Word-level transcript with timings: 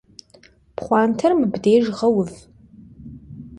Pxhuanter 0.77 1.31
mıbdêjj 1.39 1.87
ğeuv. 1.97 2.31